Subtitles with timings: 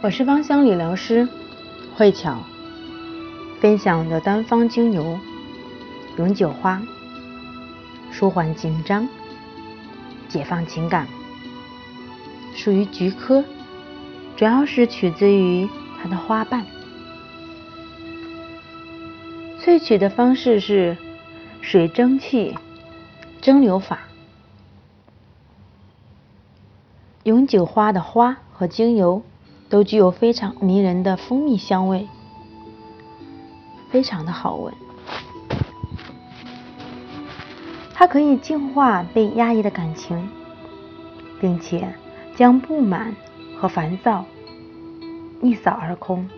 [0.00, 1.28] 我是芳香理疗师
[1.96, 2.38] 慧巧，
[3.60, 5.18] 分享的单方精油
[6.16, 6.80] 永久花，
[8.12, 9.08] 舒缓紧张，
[10.28, 11.08] 解放情感，
[12.54, 13.42] 属于菊科，
[14.36, 15.68] 主要是取自于
[16.00, 16.64] 它的花瓣。
[19.60, 20.96] 萃取的方式是
[21.60, 22.56] 水蒸气
[23.40, 23.98] 蒸馏法。
[27.24, 29.24] 永久花的花和精油。
[29.68, 32.08] 都具有非常迷人的蜂蜜香味，
[33.90, 34.72] 非常的好闻。
[37.94, 40.28] 它可以净化被压抑的感情，
[41.40, 41.92] 并且
[42.36, 43.14] 将不满
[43.58, 44.24] 和烦躁
[45.42, 46.28] 一扫而空，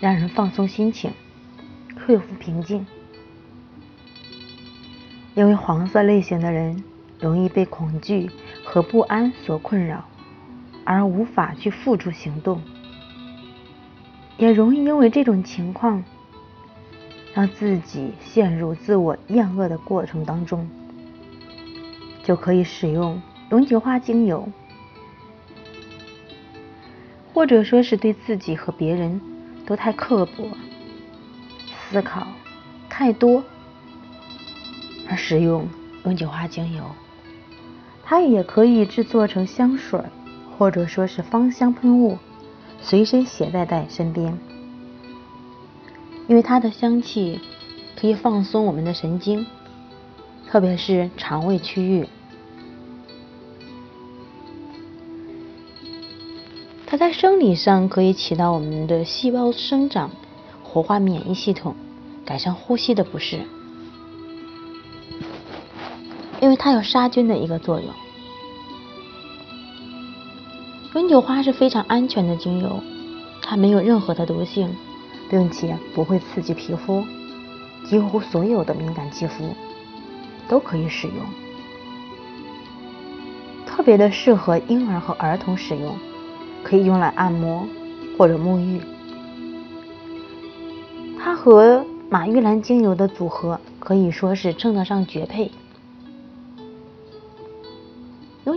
[0.00, 1.12] 让人放松心情，
[2.06, 2.86] 恢复平静。
[5.34, 6.82] 因为黄色类型的人
[7.20, 8.30] 容易被恐惧
[8.64, 10.04] 和不安所困扰。
[10.84, 12.60] 而无法去付诸行动，
[14.38, 16.02] 也容易因为这种情况，
[17.34, 20.68] 让自己陷入自我厌恶的过程当中，
[22.24, 23.20] 就可以使用
[23.50, 24.48] 永久花精油，
[27.32, 29.20] 或者说是对自己和别人
[29.66, 30.48] 都太刻薄、
[31.88, 32.26] 思考
[32.88, 33.44] 太多，
[35.08, 35.68] 而使用
[36.04, 36.84] 永久花精油，
[38.02, 40.00] 它也可以制作成香水。
[40.60, 42.18] 或者说是芳香喷雾，
[42.82, 44.38] 随身携带在身边，
[46.28, 47.40] 因为它的香气
[47.98, 49.46] 可以放松我们的神经，
[50.46, 52.06] 特别是肠胃区域。
[56.86, 60.10] 它在生理上可以起到我们的细胞生长、
[60.62, 61.74] 活化免疫系统、
[62.26, 63.40] 改善呼吸的不适，
[66.38, 67.88] 因为它有杀菌的一个作用。
[70.92, 72.80] 永久花是非常安全的精油，
[73.40, 74.74] 它没有任何的毒性，
[75.28, 77.04] 并且不会刺激皮肤，
[77.84, 79.54] 几乎所有的敏感肌肤
[80.48, 81.16] 都可以使用，
[83.64, 85.94] 特别的适合婴儿和儿童使用，
[86.64, 87.64] 可以用来按摩
[88.18, 88.80] 或者沐浴。
[91.22, 95.52] 它和马玉兰精油的组合可以说是称得上绝配。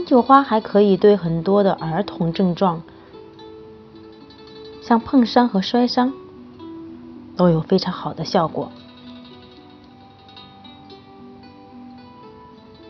[0.04, 2.82] 永久花还可以对很多的儿童症状，
[4.82, 6.12] 像碰伤和摔伤，
[7.38, 8.70] 都有非常好的效果。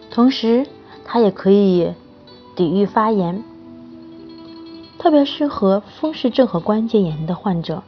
[0.10, 0.66] 同时，
[1.06, 1.94] 它也可以
[2.56, 3.44] 抵御发炎，
[4.98, 7.84] 特别适合风湿症和关节炎的患者。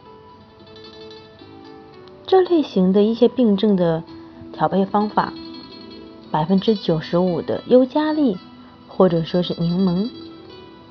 [2.27, 4.03] 这类型的一些病症的
[4.53, 5.33] 调配方法，
[6.29, 8.37] 百分之九十五的尤加利。
[8.95, 10.09] 或者说是柠檬，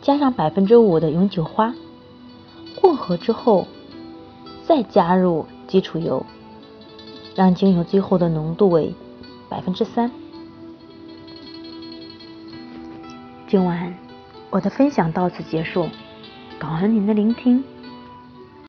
[0.03, 1.75] 加上百分之五的永久花，
[2.76, 3.66] 混合之后，
[4.66, 6.26] 再加入基础油，
[7.34, 8.94] 让精油最后的浓度为
[9.48, 10.10] 百分之三。
[13.48, 13.94] 今晚
[14.50, 15.88] 我的分享到此结束，
[16.59, 17.65] 感恩您的聆听。